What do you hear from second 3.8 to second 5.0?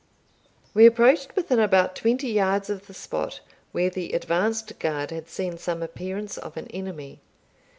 the advanced